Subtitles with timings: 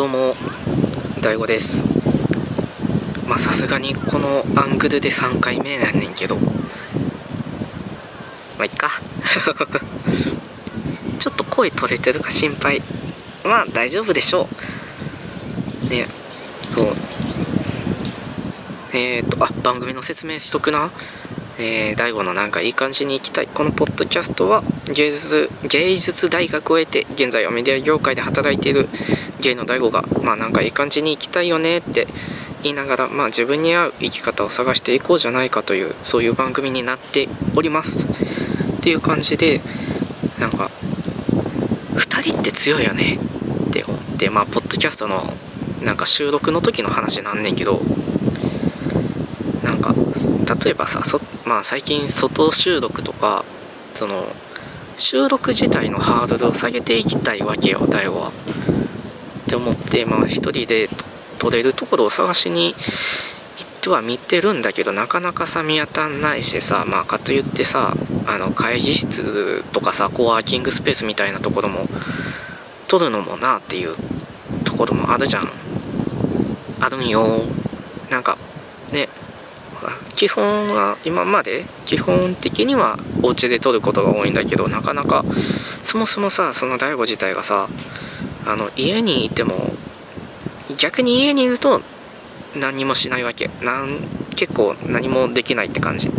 [0.00, 0.34] どうも、
[1.20, 1.84] 大悟です。
[3.28, 6.42] まあさすがにこのアングルで3回目なんねんけど、ま
[8.60, 8.92] あいっか。
[11.20, 12.80] ちょっと声取れてるか心配。
[13.44, 14.48] まあ大丈夫でしょ
[15.84, 15.88] う。
[15.90, 16.08] ね、
[16.74, 16.96] そう。
[18.94, 20.90] えっ、ー、と、あ、番組の説明しとくな。
[21.58, 23.48] えー、大悟のなんかいい感じに行きたい。
[23.52, 28.88] このポッドキャストは芸術、芸術大学を経て、現在はメディア業界で働いている
[29.40, 32.06] ゲイの大悟が、まあなんかいい感じに行きたいよねって
[32.62, 38.06] 言いながら、まあ自分に合う生き方を探していこうじゃないかという、そういう番組になっております。
[38.06, 39.60] っていう感じで、
[40.38, 40.70] なんか、
[41.94, 43.18] 2人って強いよね
[43.68, 45.34] って思って、まあ、ポッドキャストの
[45.82, 47.82] なんか収録の時の話なんねんけど、
[49.62, 49.94] なんか、
[50.64, 51.20] 例えばさ、そ
[51.50, 53.44] まあ最近外収録とか
[53.96, 54.24] その
[54.96, 58.32] 収録自体のハードルを下げていきたいわけよ大悟は。
[59.50, 60.88] って思ってまあ一人で
[61.40, 62.76] 撮れるところを探しに行っ
[63.82, 67.94] ては見てるんだけどなかなかさ見当たんないしさまあかといってさ
[68.26, 71.86] あの会議室とかさコワーキングスペースみたいなところも
[72.86, 73.96] 撮るのもなっていう
[74.64, 75.48] ところもあるじゃん。
[76.80, 77.26] あるんよ。
[78.08, 78.38] なんか
[78.92, 79.08] ね
[80.14, 85.24] 基本は今まで基本的にはお家で撮ることが多いんだけどなかなか
[85.82, 87.68] そもそもさその DAIGO 自体がさ
[88.46, 89.72] あの家にいても
[90.78, 91.82] 逆に家にいると
[92.56, 93.50] 何もしないわけ。
[93.62, 94.00] なん
[94.36, 96.10] 結構何もできないって感じ。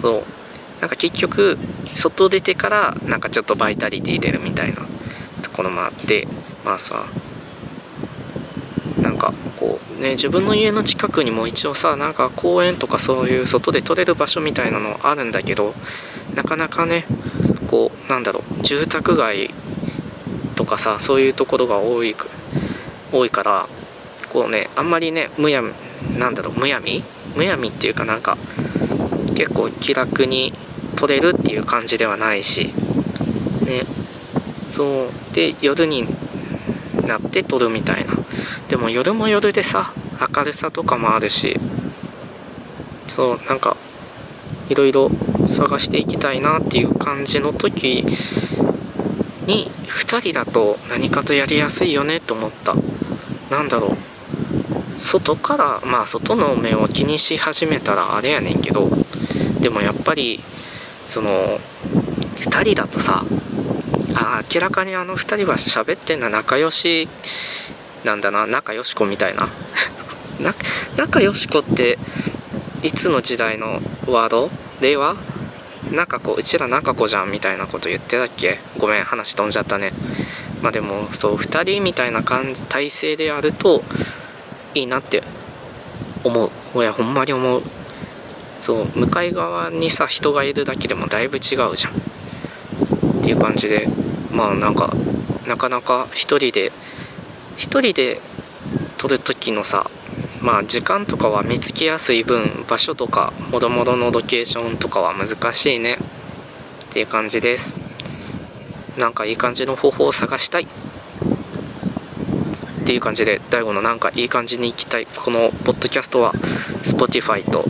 [0.00, 0.22] そう。
[0.80, 1.58] なんか結局
[1.94, 4.86] 外出てからなんかちょっとバイタリティ出るみたいな。
[5.44, 6.26] ところもあって
[6.64, 7.06] まあさ
[9.00, 15.74] なんかこうね自分の家の近くにも一応さなんか公園とかそういう外で撮れる場所みたいなのあるんだけど
[16.34, 17.06] なかなかね
[17.68, 19.54] こうなんだろう住宅街
[20.54, 22.14] とかさそういうところが多い
[23.12, 23.68] 多いから
[24.32, 25.72] こうねあんまりねむやみ
[26.18, 27.02] なんだろうむやみ？
[27.36, 28.36] むやみっていうかなんか
[29.34, 30.52] 結構気楽に
[30.96, 32.72] 撮れるっていう感じではないし
[33.64, 33.82] ね。
[34.72, 35.34] そう。
[35.34, 36.06] で夜に
[37.06, 38.14] なって撮るみたいな。
[38.68, 39.92] でも夜も夜でさ
[40.34, 41.58] 明るさとかもあるし
[43.08, 43.76] そうなんか
[44.68, 45.10] いろいろ
[45.48, 48.04] 探していきたいなっていう感じの時
[49.46, 52.74] に2人だと何かとやりやすいよねと思った。
[53.50, 54.14] なんだろう。
[55.04, 58.88] 外からまあ外の目を気にし始めたらあれやねんけど
[59.60, 60.40] でもやっぱり
[61.10, 61.58] その
[62.40, 63.22] 2人だとさ
[64.14, 67.08] あ明らかにあの2人は喋ってんのは仲良し
[68.02, 69.48] なんだな仲良し子みたいな
[70.96, 71.98] 仲良し子って
[72.82, 74.50] いつの時代のワード？
[74.80, 75.16] 令和？
[75.94, 78.58] なんかこううちら仲子じゃんみたいなこと言ってたっけ？
[78.78, 79.92] ごめん話飛んじゃったね。
[80.62, 83.82] まあでもそう2人みたいな体制でやると
[84.74, 85.22] いいなって
[86.24, 86.78] 思う。
[86.78, 87.62] いやほんまに思う。
[88.60, 91.92] そう向かい側にさ人がいるだけでもだいぶ違うじゃん。
[91.92, 93.86] っていう感じで
[94.32, 94.92] まあなんか
[95.46, 96.72] なかなか一人で
[97.56, 98.20] 一人で
[98.96, 99.90] 撮る時のさ
[100.44, 105.96] まあ時間とかは見つけやすい分場所とかもろもろのロケーションとかは難しいね。
[106.90, 107.78] っていう感じです。
[108.98, 110.64] なんかいい感じの方法を探したい。
[110.64, 110.66] っ
[112.84, 115.06] ていう感じで DAIGO のなんかいい感じに行きたい。
[115.06, 116.32] このポッドキャストは
[116.82, 117.64] Spotify と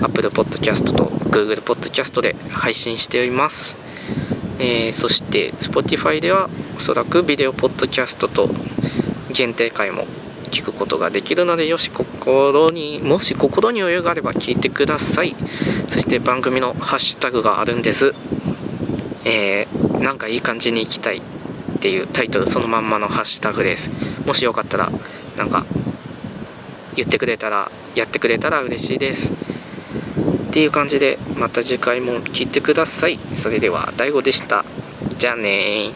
[0.00, 3.76] Apple Podcast と Google Podcast で配信しております。
[4.60, 8.48] えー、そして Spotify ではおそらくビデオポッドキャストと
[9.32, 10.06] 限定回も
[10.54, 15.34] 聞くことができるのでよし心にもし心に余裕があれば聞いてください。
[15.90, 18.14] そして番組のハッシュタグがあるんです。
[19.24, 21.20] えー、なんかいい感じに行きたいっ
[21.80, 23.90] ていうタイトルそのまんまのハッシュタグです。
[24.24, 24.92] もしよかったら
[25.36, 25.66] なんか
[26.94, 29.32] 言ってくれたらやってくれたら嬉しいです。
[29.32, 29.36] っ
[30.52, 33.18] ていう感じでまた次回も聞いてください。
[33.42, 34.64] それでは DAIGO でした。
[35.18, 35.90] じゃあね